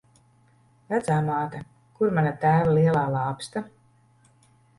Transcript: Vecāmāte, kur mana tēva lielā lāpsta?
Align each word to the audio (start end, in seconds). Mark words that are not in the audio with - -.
Vecāmāte, 0.93 1.61
kur 1.99 2.15
mana 2.15 2.33
tēva 2.47 2.73
lielā 2.79 3.05
lāpsta? 3.19 3.65